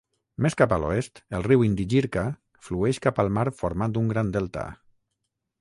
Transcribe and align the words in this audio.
Més 0.43 0.55
cap 0.61 0.71
a 0.77 0.79
l'oest 0.83 1.21
el 1.39 1.43
riu 1.49 1.65
Indigirka 1.67 2.25
flueix 2.69 3.03
cap 3.07 3.23
al 3.25 3.33
mar 3.39 3.47
formant 3.63 3.97
un 4.03 4.11
gran 4.15 4.37
delta. 4.39 4.69